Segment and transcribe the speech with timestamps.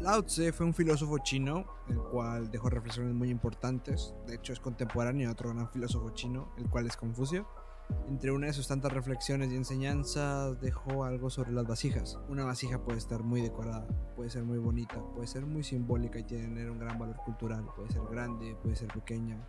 [0.00, 4.14] Lao Tse fue un filósofo chino, el cual dejó reflexiones muy importantes.
[4.28, 7.48] De hecho, es contemporáneo de otro gran filósofo chino, el cual es Confucio.
[8.06, 12.16] Entre una de sus tantas reflexiones y enseñanzas dejó algo sobre las vasijas.
[12.28, 16.24] Una vasija puede estar muy decorada, puede ser muy bonita, puede ser muy simbólica y
[16.24, 17.66] tener un gran valor cultural.
[17.74, 19.44] Puede ser grande, puede ser pequeña,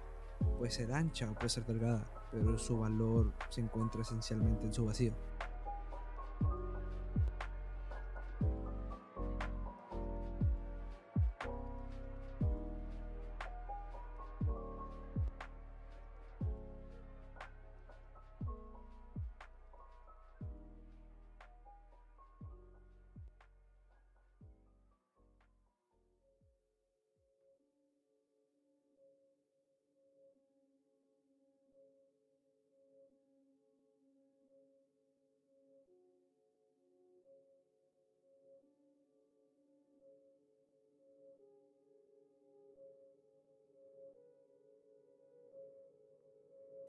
[0.58, 4.86] puede ser ancha o puede ser delgada, pero su valor se encuentra esencialmente en su
[4.86, 5.14] vacío.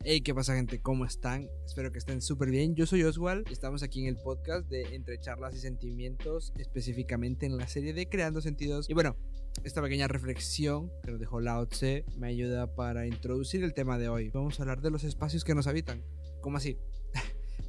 [0.02, 0.80] Hey, ¿qué pasa gente?
[0.80, 1.46] ¿Cómo están?
[1.66, 2.74] Espero que estén súper bien.
[2.74, 7.44] Yo soy Oswald y estamos aquí en el podcast de Entre Charlas y Sentimientos, específicamente
[7.44, 8.88] en la serie de Creando Sentidos.
[8.88, 9.14] Y bueno,
[9.62, 14.08] esta pequeña reflexión que nos dejó Lao Tse me ayuda para introducir el tema de
[14.08, 14.30] hoy.
[14.30, 16.02] Vamos a hablar de los espacios que nos habitan.
[16.40, 16.78] ¿Cómo así?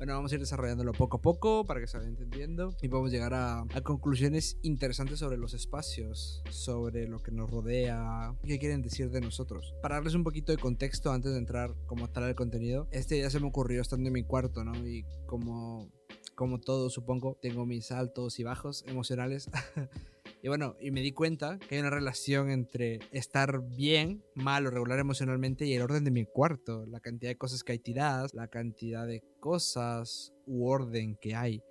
[0.01, 3.11] Bueno, vamos a ir desarrollándolo poco a poco para que se vaya entendiendo y podamos
[3.11, 9.11] llegar a, conclusiones interesantes sobre los espacios, sobre lo que nos rodea, qué quieren decir
[9.11, 9.75] de nosotros.
[9.83, 13.29] Para darles un poquito de contexto antes de entrar como tal al contenido, este ya
[13.29, 14.73] se me ocurrió estando en mi cuarto, ¿no?
[14.87, 15.91] Y como,
[16.33, 19.51] como todo, supongo, tengo mis altos y bajos emocionales.
[20.43, 24.71] Y bueno, y me di cuenta que hay una relación entre estar bien, mal o
[24.71, 28.33] regular emocionalmente y el orden de mi cuarto, la cantidad de cosas que hay tiradas,
[28.33, 31.61] la cantidad de cosas u orden que hay.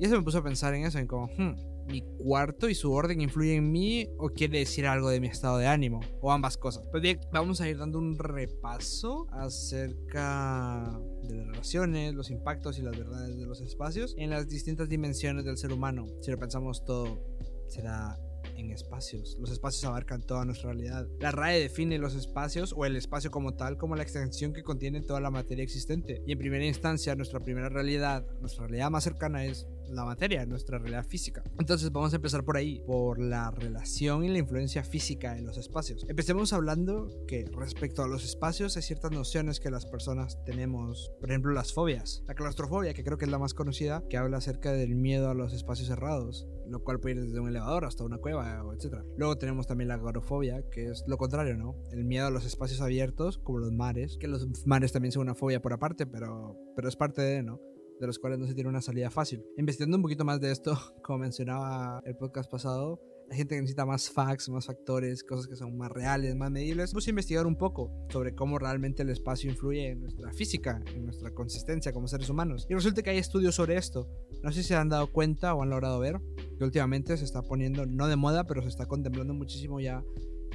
[0.00, 2.92] Y eso me puso a pensar en eso, en como, hmm, mi cuarto y su
[2.92, 6.56] orden influyen en mí o quiere decir algo de mi estado de ánimo o ambas
[6.56, 6.88] cosas.
[6.90, 12.82] Pues bien, vamos a ir dando un repaso acerca de las relaciones, los impactos y
[12.82, 16.06] las verdades de los espacios en las distintas dimensiones del ser humano.
[16.22, 17.20] Si lo pensamos todo
[17.68, 18.18] será
[18.56, 19.36] en espacios.
[19.38, 21.06] Los espacios abarcan toda nuestra realidad.
[21.20, 25.02] La RAE define los espacios o el espacio como tal como la extensión que contiene
[25.02, 26.22] toda la materia existente.
[26.26, 30.78] Y en primera instancia, nuestra primera realidad, nuestra realidad más cercana es la materia, nuestra
[30.78, 31.42] realidad física.
[31.58, 35.56] Entonces vamos a empezar por ahí, por la relación y la influencia física en los
[35.56, 36.04] espacios.
[36.08, 41.30] Empecemos hablando que respecto a los espacios hay ciertas nociones que las personas tenemos, por
[41.30, 42.22] ejemplo las fobias.
[42.26, 45.34] La claustrofobia, que creo que es la más conocida, que habla acerca del miedo a
[45.34, 49.02] los espacios cerrados lo cual puede ir desde un elevador hasta una cueva, etc.
[49.16, 51.76] Luego tenemos también la agorofobia, que es lo contrario, ¿no?
[51.92, 55.34] El miedo a los espacios abiertos, como los mares, que los mares también son una
[55.34, 57.60] fobia por aparte, pero, pero es parte de, ¿no?
[58.00, 59.44] De los cuales no se tiene una salida fácil.
[59.56, 63.84] Investigando un poquito más de esto, como mencionaba el podcast pasado, hay gente que necesita
[63.84, 66.92] más facts, más factores, cosas que son más reales, más medibles.
[66.92, 71.04] Vamos a investigar un poco sobre cómo realmente el espacio influye en nuestra física, en
[71.04, 72.66] nuestra consistencia como seres humanos.
[72.68, 74.08] Y resulta que hay estudios sobre esto.
[74.42, 76.20] No sé si se han dado cuenta o han logrado ver
[76.56, 80.04] que últimamente se está poniendo, no de moda, pero se está contemplando muchísimo ya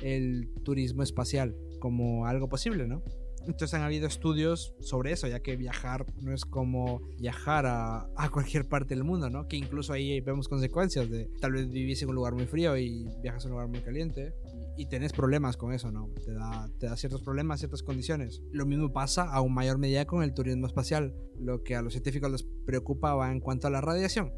[0.01, 3.03] el turismo espacial como algo posible, ¿no?
[3.46, 8.29] Entonces han habido estudios sobre eso, ya que viajar no es como viajar a, a,
[8.29, 9.47] cualquier parte del mundo, ¿no?
[9.47, 13.07] Que incluso ahí vemos consecuencias de tal vez vivís en un lugar muy frío y
[13.22, 14.34] viajas a un lugar muy caliente
[14.78, 16.09] y, y tenés problemas con eso, ¿no?
[16.24, 18.41] Te da, te da ciertos problemas, ciertas condiciones.
[18.51, 21.16] Lo mismo pasa a un mayor medida con el turismo espacial.
[21.40, 24.31] Lo que a los científicos les preocupa va en cuanto a la radiación.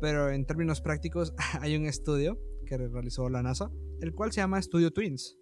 [0.00, 3.70] Pero en términos prácticos hay un estudio que realizó la NASA,
[4.00, 5.37] el cual se llama Estudio Twins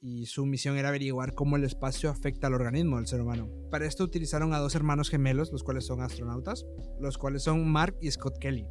[0.00, 3.50] y su misión era averiguar cómo el espacio afecta al organismo del ser humano.
[3.70, 6.64] Para esto utilizaron a dos hermanos gemelos, los cuales son astronautas,
[7.00, 8.66] los cuales son Mark y Scott Kelly.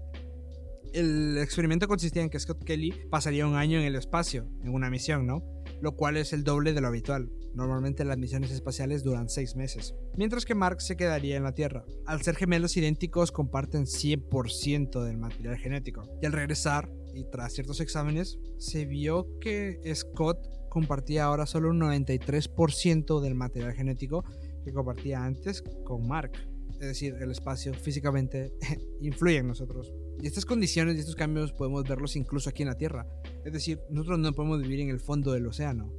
[0.91, 4.89] El experimento consistía en que Scott Kelly pasaría un año en el espacio, en una
[4.89, 5.43] misión, ¿no?
[5.81, 7.29] Lo cual es el doble de lo habitual.
[7.53, 9.93] Normalmente las misiones espaciales duran seis meses.
[10.17, 11.85] Mientras que Mark se quedaría en la Tierra.
[12.07, 16.03] Al ser gemelos idénticos comparten 100% del material genético.
[16.21, 21.79] Y al regresar, y tras ciertos exámenes, se vio que Scott compartía ahora solo un
[21.79, 24.23] 93% del material genético
[24.63, 26.31] que compartía antes con Mark.
[26.73, 28.53] Es decir, el espacio físicamente
[29.01, 29.93] influye en nosotros.
[30.21, 33.05] Y estas condiciones y estos cambios podemos verlos incluso aquí en la Tierra.
[33.43, 35.93] Es decir, nosotros no podemos vivir en el fondo del océano.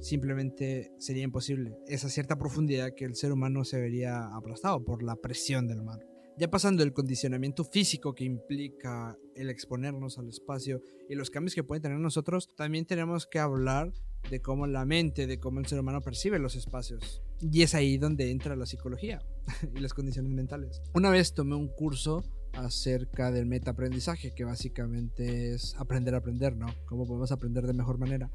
[0.00, 1.76] Simplemente sería imposible.
[1.86, 6.00] Esa cierta profundidad que el ser humano se vería aplastado por la presión del mar.
[6.38, 11.64] Ya pasando el condicionamiento físico que implica el exponernos al espacio y los cambios que
[11.64, 13.90] pueden tener nosotros, también tenemos que hablar
[14.30, 17.22] de cómo la mente, de cómo el ser humano percibe los espacios.
[17.40, 19.22] Y es ahí donde entra la psicología
[19.74, 20.82] y las condiciones mentales.
[20.94, 26.66] Una vez tomé un curso acerca del metaaprendizaje, que básicamente es aprender a aprender, ¿no?
[26.86, 28.30] Cómo podemos aprender de mejor manera,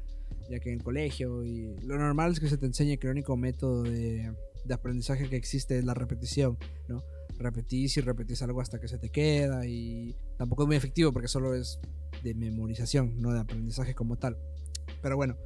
[0.48, 3.12] ya que en el colegio y lo normal es que se te enseñe que el
[3.12, 4.32] único método de,
[4.64, 6.56] de aprendizaje que existe es la repetición,
[6.88, 7.02] ¿no?
[7.38, 11.28] Repetís y repetís algo hasta que se te queda y tampoco es muy efectivo porque
[11.28, 11.80] solo es
[12.22, 14.38] de memorización, no de aprendizaje como tal.
[15.00, 15.36] Pero bueno,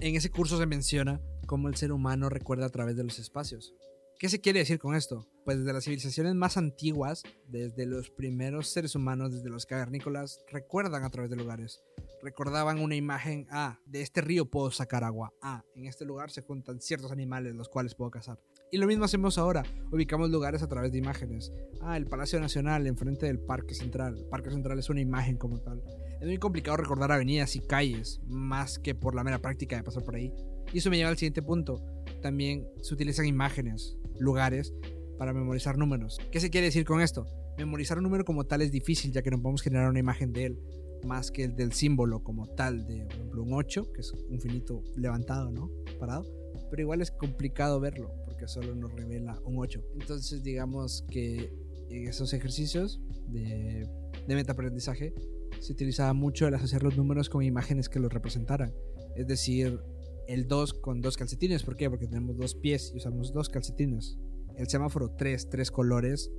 [0.00, 3.74] en ese curso se menciona cómo el ser humano recuerda a través de los espacios.
[4.18, 5.26] ¿Qué se quiere decir con esto?
[5.44, 11.04] Pues desde las civilizaciones más antiguas, desde los primeros seres humanos, desde los cavernícolas, recuerdan
[11.04, 11.82] a través de lugares.
[12.22, 16.42] Recordaban una imagen, ah, de este río puedo sacar agua, ah, en este lugar se
[16.42, 18.38] juntan ciertos animales los cuales puedo cazar.
[18.70, 21.50] Y lo mismo hacemos ahora, ubicamos lugares a través de imágenes.
[21.80, 24.18] Ah, el Palacio Nacional enfrente del Parque Central.
[24.18, 25.82] El Parque Central es una imagen como tal.
[26.20, 30.04] Es muy complicado recordar avenidas y calles, más que por la mera práctica de pasar
[30.04, 30.30] por ahí.
[30.70, 31.82] Y eso me lleva al siguiente punto.
[32.20, 34.74] También se utilizan imágenes, lugares,
[35.16, 36.18] para memorizar números.
[36.30, 37.24] ¿Qué se quiere decir con esto?
[37.56, 40.44] Memorizar un número como tal es difícil, ya que no podemos generar una imagen de
[40.44, 40.58] él,
[41.06, 44.40] más que el del símbolo como tal, de por ejemplo un 8, que es un
[44.42, 45.70] finito levantado, ¿no?
[45.98, 46.26] Parado.
[46.68, 49.82] Pero igual es complicado verlo, porque solo nos revela un 8.
[49.98, 51.50] Entonces digamos que
[51.88, 53.88] en esos ejercicios de,
[54.28, 55.14] de metaaprendizaje
[55.60, 58.74] se utilizaba mucho el asociar los números con imágenes que los representaran.
[59.14, 59.78] Es decir,
[60.26, 61.62] el 2 con dos calcetines.
[61.62, 61.90] ¿Por qué?
[61.90, 64.18] Porque tenemos dos pies y usamos dos calcetines.
[64.56, 66.30] El semáforo 3, tres colores.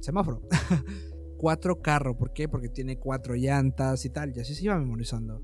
[0.00, 0.42] Semáforo.
[1.38, 2.16] 4 carro.
[2.16, 2.48] ¿Por qué?
[2.48, 4.32] Porque tiene cuatro llantas y tal.
[4.36, 5.42] Y así se iba memorizando.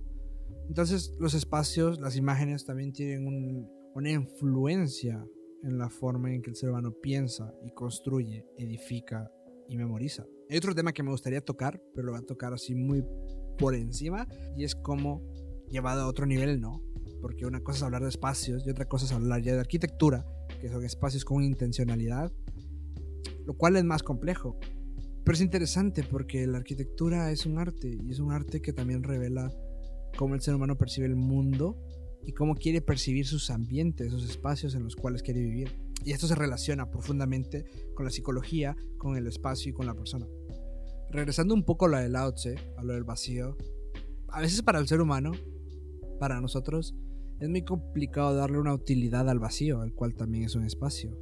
[0.68, 5.24] Entonces los espacios, las imágenes también tienen una influencia
[5.62, 9.30] en la forma en que el ser humano piensa y construye, edifica
[9.68, 10.24] y memoriza.
[10.50, 13.04] Hay otro tema que me gustaría tocar, pero lo voy a tocar así muy
[13.58, 14.26] por encima,
[14.56, 15.22] y es cómo
[15.68, 16.82] llevado a otro nivel, ¿no?
[17.20, 20.26] Porque una cosa es hablar de espacios y otra cosa es hablar ya de arquitectura,
[20.60, 22.32] que son espacios con intencionalidad,
[23.46, 24.58] lo cual es más complejo.
[25.24, 29.02] Pero es interesante porque la arquitectura es un arte y es un arte que también
[29.02, 29.50] revela
[30.16, 31.78] cómo el ser humano percibe el mundo
[32.22, 35.72] y cómo quiere percibir sus ambientes, esos espacios en los cuales quiere vivir.
[36.04, 37.64] Y esto se relaciona profundamente
[37.94, 40.26] con la psicología, con el espacio y con la persona.
[41.10, 43.56] Regresando un poco a lo del Lao Tse, a lo del vacío,
[44.28, 45.32] a veces para el ser humano,
[46.18, 46.94] para nosotros,
[47.40, 51.16] es muy complicado darle una utilidad al vacío, el cual también es un espacio.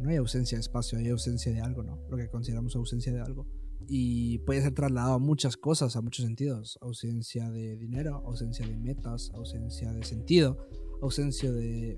[0.00, 1.98] No hay ausencia de espacio, hay ausencia de algo, ¿no?
[2.08, 3.46] Lo que consideramos ausencia de algo.
[3.88, 6.78] Y puede ser trasladado a muchas cosas, a muchos sentidos.
[6.80, 10.68] Ausencia de dinero, ausencia de metas, ausencia de sentido,
[11.00, 11.96] ausencia de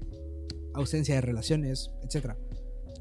[0.74, 2.34] ausencia de relaciones, etc.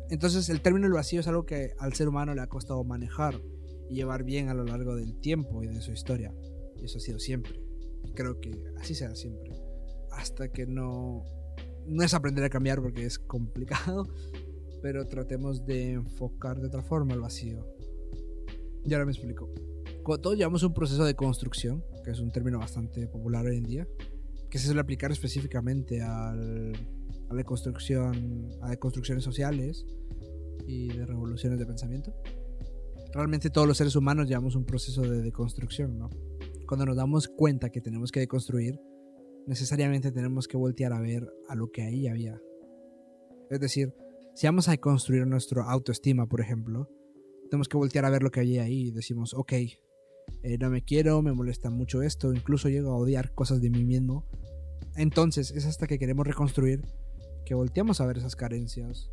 [0.10, 3.40] Entonces el término del vacío es algo que al ser humano le ha costado manejar
[3.90, 6.34] y llevar bien a lo largo del tiempo y de su historia.
[6.78, 7.62] Y eso ha sido siempre.
[8.04, 9.52] Y creo que así será siempre.
[10.12, 11.24] Hasta que no...
[11.86, 14.08] No es aprender a cambiar porque es complicado,
[14.82, 17.66] pero tratemos de enfocar de otra forma el vacío.
[18.86, 19.50] Y ahora me explico.
[20.04, 23.64] Cuando todos llevamos un proceso de construcción, que es un término bastante popular hoy en
[23.64, 23.88] día,
[24.50, 26.74] que se suele aplicar específicamente al
[27.30, 29.86] a la construcción, a construcciones sociales
[30.68, 32.14] y de revoluciones de pensamiento.
[33.14, 36.10] Realmente todos los seres humanos llevamos un proceso de deconstrucción, ¿no?
[36.68, 38.80] Cuando nos damos cuenta que tenemos que deconstruir,
[39.48, 42.40] necesariamente tenemos que voltear a ver a lo que ahí había.
[43.50, 43.96] Es decir,
[44.36, 46.88] si vamos a construir nuestra autoestima, por ejemplo,
[47.50, 50.84] tenemos que voltear a ver lo que había ahí y decimos, ok, eh, no me
[50.84, 54.26] quiero, me molesta mucho esto, incluso llego a odiar cosas de mí mismo.
[54.96, 56.84] Entonces es hasta que queremos reconstruir
[57.46, 59.10] que volteamos a ver esas carencias,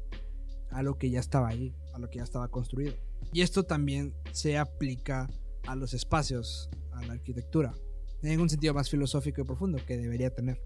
[0.71, 2.95] a lo que ya estaba ahí, a lo que ya estaba construido.
[3.33, 5.29] Y esto también se aplica
[5.67, 7.75] a los espacios, a la arquitectura,
[8.23, 10.61] en un sentido más filosófico y profundo que debería tener.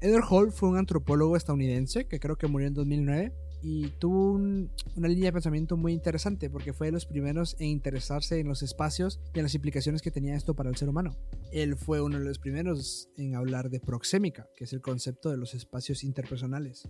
[0.00, 5.08] Edward Hall fue un antropólogo estadounidense que creo que murió en 2009 y tuvo una
[5.08, 9.20] línea de pensamiento muy interesante porque fue de los primeros en interesarse en los espacios
[9.34, 11.16] y en las implicaciones que tenía esto para el ser humano.
[11.52, 15.36] Él fue uno de los primeros en hablar de proxémica, que es el concepto de
[15.36, 16.88] los espacios interpersonales.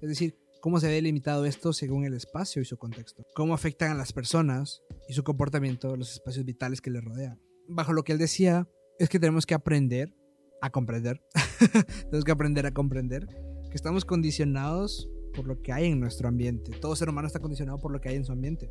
[0.00, 3.24] Es decir, cómo se ve limitado esto según el espacio y su contexto.
[3.34, 7.40] Cómo afectan a las personas y su comportamiento los espacios vitales que les rodean.
[7.68, 8.68] Bajo lo que él decía,
[8.98, 10.14] es que tenemos que aprender
[10.62, 11.20] a comprender.
[12.04, 13.26] tenemos que aprender a comprender
[13.70, 16.72] que estamos condicionados por lo que hay en nuestro ambiente.
[16.80, 18.70] Todo ser humano está condicionado por lo que hay en su ambiente.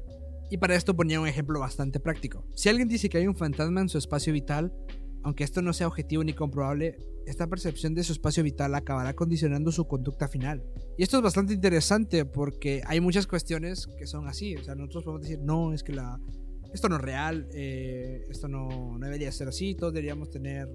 [0.50, 2.46] Y para esto ponía un ejemplo bastante práctico.
[2.56, 4.74] Si alguien dice que hay un fantasma en su espacio vital,
[5.24, 9.72] aunque esto no sea objetivo ni comprobable, esta percepción de su espacio vital acabará condicionando
[9.72, 10.64] su conducta final.
[10.98, 14.56] Y esto es bastante interesante porque hay muchas cuestiones que son así.
[14.56, 16.20] O sea, nosotros podemos decir, no, es que la,
[16.74, 20.68] esto no es real, eh, esto no, no debería ser así, todos deberíamos tener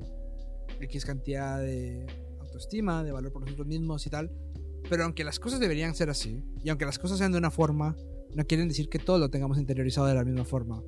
[0.80, 2.06] X cantidad de
[2.40, 4.30] autoestima, de valor por nosotros mismos y tal.
[4.88, 7.96] Pero aunque las cosas deberían ser así, y aunque las cosas sean de una forma,
[8.34, 10.82] no quieren decir que todo lo tengamos interiorizado de la misma forma.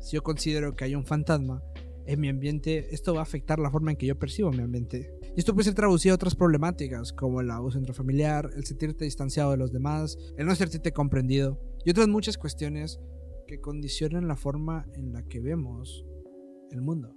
[0.00, 1.62] si yo considero que hay un fantasma
[2.06, 5.14] en mi ambiente, esto va a afectar la forma en que yo percibo mi ambiente.
[5.36, 9.52] Y esto puede ser traducido a otras problemáticas, como el abuso intrafamiliar, el sentirte distanciado
[9.52, 13.00] de los demás, el no sentirte comprendido, y otras muchas cuestiones
[13.46, 16.04] que condicionan la forma en la que vemos
[16.70, 17.14] el mundo,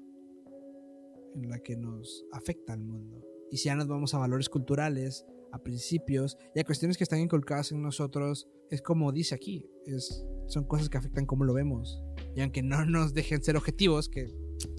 [1.34, 3.26] en la que nos afecta el mundo.
[3.52, 7.20] Y si ya nos vamos a valores culturales, a principios y a cuestiones que están
[7.20, 12.04] inculcadas en nosotros, es como dice aquí, es, son cosas que afectan cómo lo vemos.
[12.36, 14.28] Y aunque no nos dejen ser objetivos, que,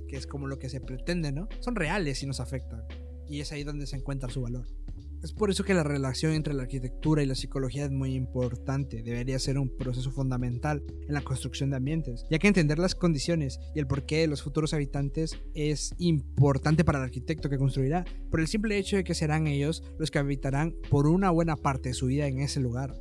[0.08, 1.48] que es como lo que se pretende, ¿no?
[1.60, 2.82] Son reales y nos afectan.
[3.26, 4.66] Y es ahí donde se encuentra su valor.
[5.26, 9.02] Es por eso que la relación entre la arquitectura y la psicología es muy importante,
[9.02, 13.58] debería ser un proceso fundamental en la construcción de ambientes, ya que entender las condiciones
[13.74, 18.38] y el porqué de los futuros habitantes es importante para el arquitecto que construirá, por
[18.38, 21.96] el simple hecho de que serán ellos los que habitarán por una buena parte de
[21.96, 22.94] su vida en ese lugar.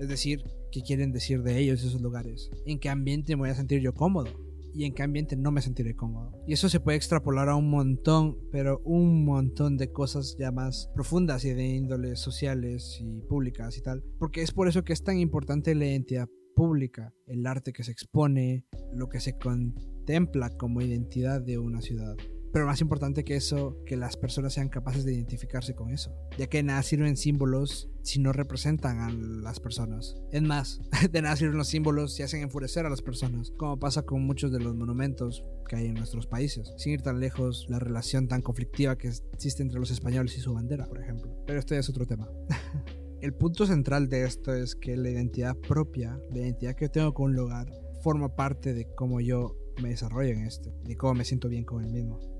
[0.00, 0.42] Es decir,
[0.72, 3.94] qué quieren decir de ellos esos lugares, en qué ambiente me voy a sentir yo
[3.94, 6.32] cómodo, y en qué ambiente no me sentiré cómodo.
[6.46, 10.90] Y eso se puede extrapolar a un montón, pero un montón de cosas ya más
[10.94, 14.02] profundas y de índoles sociales y públicas y tal.
[14.18, 17.92] Porque es por eso que es tan importante la identidad pública, el arte que se
[17.92, 22.16] expone, lo que se contempla como identidad de una ciudad.
[22.52, 26.14] Pero más importante que eso, que las personas sean capaces de identificarse con eso.
[26.38, 30.16] Ya que nada sirven símbolos si no representan a las personas.
[30.32, 33.52] Es más, de nada sirven los símbolos si hacen enfurecer a las personas.
[33.58, 36.72] Como pasa con muchos de los monumentos que hay en nuestros países.
[36.76, 40.54] Sin ir tan lejos, la relación tan conflictiva que existe entre los españoles y su
[40.54, 41.36] bandera, por ejemplo.
[41.46, 42.28] Pero esto ya es otro tema.
[43.20, 47.30] El punto central de esto es que la identidad propia, la identidad que tengo con
[47.30, 47.66] un lugar,
[48.00, 51.84] forma parte de cómo yo me desarrollo en este, de cómo me siento bien con
[51.84, 52.20] el mismo.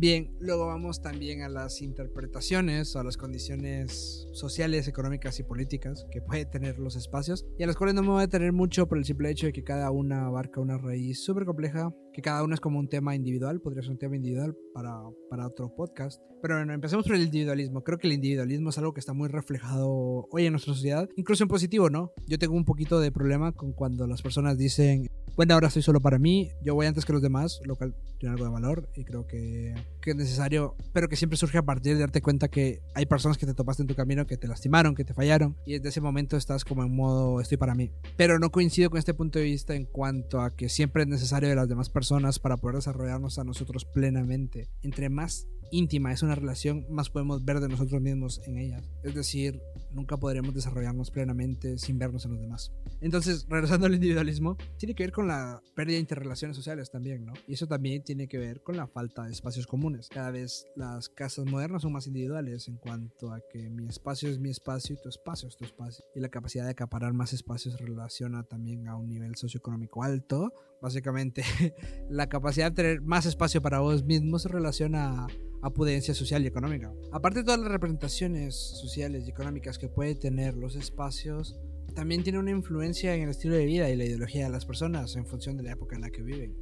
[0.00, 6.22] Bien, luego vamos también a las interpretaciones a las condiciones sociales, económicas y políticas que
[6.22, 8.96] puede tener los espacios y a las cuales no me voy a detener mucho por
[8.96, 12.54] el simple hecho de que cada una abarca una raíz súper compleja, que cada una
[12.54, 16.18] es como un tema individual, podría ser un tema individual para, para otro podcast.
[16.40, 17.84] Pero bueno, empecemos por el individualismo.
[17.84, 21.44] Creo que el individualismo es algo que está muy reflejado hoy en nuestra sociedad, incluso
[21.44, 22.12] en positivo, ¿no?
[22.26, 26.00] Yo tengo un poquito de problema con cuando las personas dicen, bueno, ahora estoy solo
[26.00, 29.04] para mí, yo voy antes que los demás, lo cual tiene algo de valor y
[29.04, 32.80] creo que, que, es necesario, pero que siempre surge a partir de darte cuenta que
[32.94, 35.74] hay personas que te topaste en tu camino que te lastimaron, que te fallaron y
[35.74, 37.90] desde ese momento estás como en modo estoy para mí.
[38.16, 41.48] Pero no coincido con este punto de vista en cuanto a que siempre es necesario
[41.48, 44.68] de las demás personas para poder desarrollarnos a nosotros plenamente.
[44.82, 48.80] Entre más íntima es una relación, más podemos ver de nosotros mismos en ella.
[49.02, 49.60] Es decir,
[49.92, 52.72] nunca podremos desarrollarnos plenamente sin vernos en los demás.
[53.00, 57.32] Entonces, regresando al individualismo, tiene que ver con la pérdida de interrelaciones sociales también, ¿no?
[57.46, 60.08] Y eso también tiene que ver con la falta de espacios comunes.
[60.08, 64.38] Cada vez las casas modernas son más individuales en cuanto a que mi espacio es
[64.38, 66.04] mi espacio y tu espacio es tu espacio.
[66.14, 70.52] Y la capacidad de acaparar más espacios relaciona también a un nivel socioeconómico alto.
[70.82, 71.42] Básicamente,
[72.10, 75.26] la capacidad de tener más espacio para vos mismo se relaciona
[75.59, 76.92] a a pudencia social y económica.
[77.12, 81.58] Aparte de todas las representaciones sociales y económicas que puede tener los espacios,
[81.94, 85.16] también tiene una influencia en el estilo de vida y la ideología de las personas
[85.16, 86.56] en función de la época en la que viven.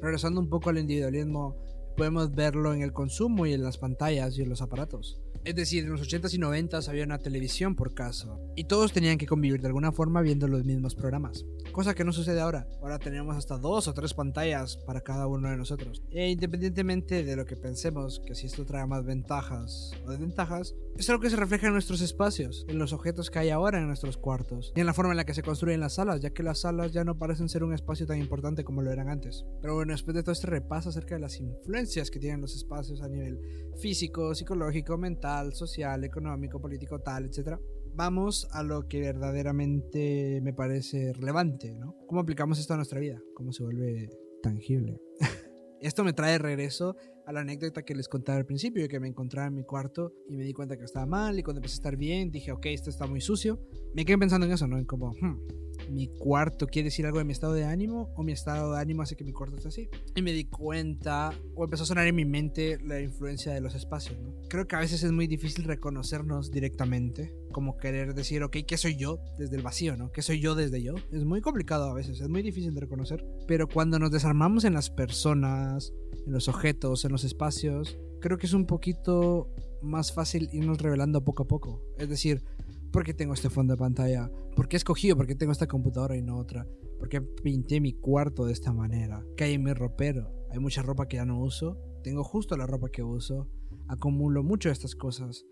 [0.00, 1.56] Regresando un poco al individualismo,
[1.96, 5.20] podemos verlo en el consumo y en las pantallas y en los aparatos.
[5.44, 9.18] Es decir, en los 80s y 90s había una televisión por caso, y todos tenían
[9.18, 11.44] que convivir de alguna forma viendo los mismos programas.
[11.72, 12.68] Cosa que no sucede ahora.
[12.80, 16.04] Ahora tenemos hasta dos o tres pantallas para cada uno de nosotros.
[16.12, 21.10] E independientemente de lo que pensemos, que si esto trae más ventajas o desventajas, es
[21.10, 24.18] algo que se refleja en nuestros espacios, en los objetos que hay ahora en nuestros
[24.18, 26.60] cuartos, y en la forma en la que se construyen las salas, ya que las
[26.60, 29.44] salas ya no parecen ser un espacio tan importante como lo eran antes.
[29.60, 33.02] Pero bueno, después de todo este repaso acerca de las influencias que tienen los espacios
[33.02, 33.40] a nivel
[33.80, 37.58] físico, psicológico, mental, social, económico, político, tal, etc
[37.94, 41.96] vamos a lo que verdaderamente me parece relevante, ¿no?
[42.06, 43.20] ¿Cómo aplicamos esto a nuestra vida?
[43.34, 44.08] ¿Cómo se vuelve
[44.42, 45.00] tangible?
[45.80, 46.96] esto me trae regreso
[47.26, 50.36] a la anécdota que les contaba al principio, que me encontraba en mi cuarto y
[50.36, 52.90] me di cuenta que estaba mal y cuando empecé a estar bien dije, ok, esto
[52.90, 53.60] está muy sucio.
[53.94, 54.78] Me quedé pensando en eso, ¿no?
[54.78, 55.38] En como, hmm,
[55.90, 59.02] mi cuarto quiere decir algo de mi estado de ánimo o mi estado de ánimo
[59.02, 59.88] hace que mi cuarto esté así.
[60.14, 63.74] Y me di cuenta o empezó a sonar en mi mente la influencia de los
[63.74, 64.34] espacios, ¿no?
[64.48, 68.96] Creo que a veces es muy difícil reconocernos directamente, como querer decir, ok, ¿qué soy
[68.96, 70.12] yo desde el vacío, ¿no?
[70.12, 70.94] ¿Qué soy yo desde yo?
[71.10, 74.74] Es muy complicado a veces, es muy difícil de reconocer, pero cuando nos desarmamos en
[74.74, 75.92] las personas,
[76.26, 79.48] en los objetos, en los espacios, creo que es un poquito
[79.82, 81.82] más fácil irnos revelando poco a poco.
[81.98, 82.44] Es decir,
[82.90, 84.30] ¿por qué tengo este fondo de pantalla?
[84.54, 85.16] ¿Por qué he escogido?
[85.16, 86.66] ¿Por qué tengo esta computadora y no otra?
[86.98, 89.24] ¿Por qué pinté mi cuarto de esta manera?
[89.36, 90.32] ¿Qué hay en mi ropero?
[90.50, 91.78] Hay mucha ropa que ya no uso.
[92.04, 93.48] Tengo justo la ropa que uso.
[93.88, 95.44] Acumulo mucho de estas cosas.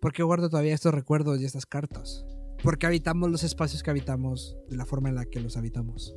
[0.00, 2.24] ¿Por qué guardo todavía estos recuerdos y estas cartas?
[2.62, 6.14] ¿Por qué habitamos los espacios que habitamos de la forma en la que los habitamos?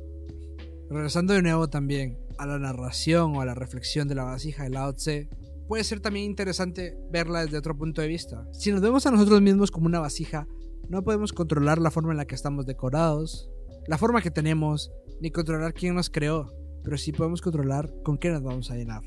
[0.92, 4.68] Regresando de nuevo también a la narración o a la reflexión de la vasija de
[4.68, 5.30] Lao Tse,
[5.66, 8.46] puede ser también interesante verla desde otro punto de vista.
[8.52, 10.46] Si nos vemos a nosotros mismos como una vasija,
[10.90, 13.48] no podemos controlar la forma en la que estamos decorados,
[13.86, 16.52] la forma que tenemos, ni controlar quién nos creó,
[16.84, 19.00] pero sí podemos controlar con qué nos vamos a llenar,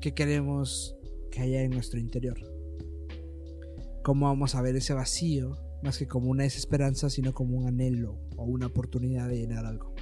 [0.00, 0.96] qué queremos
[1.30, 2.38] que haya en nuestro interior.
[4.02, 8.18] Cómo vamos a ver ese vacío, más que como una desesperanza, sino como un anhelo
[8.38, 9.95] o una oportunidad de llenar algo.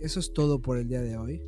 [0.00, 1.42] Eso es todo por el día de hoy.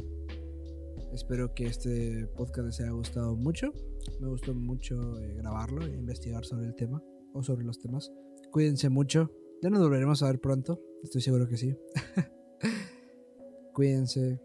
[1.15, 3.73] Espero que este podcast les haya gustado mucho.
[4.21, 8.13] Me gustó mucho eh, grabarlo e investigar sobre el tema o sobre los temas.
[8.51, 9.31] Cuídense mucho.
[9.63, 10.83] Ya nos volveremos a ver pronto.
[11.03, 11.75] Estoy seguro que sí.
[13.73, 14.39] Cuídense.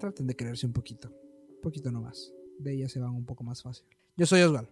[0.00, 1.08] Traten de quererse un poquito.
[1.48, 2.32] Un poquito nomás.
[2.58, 3.86] De ellas se van un poco más fácil.
[4.16, 4.68] Yo soy Osval.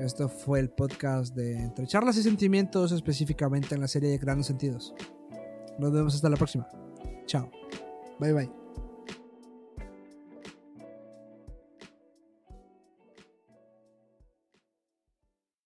[0.00, 4.48] Esto fue el podcast de Entre Charlas y Sentimientos, específicamente en la serie de Grandes
[4.48, 4.92] Sentidos.
[5.78, 6.66] Nos vemos hasta la próxima.
[7.26, 7.48] Chao.
[8.18, 8.65] 拜拜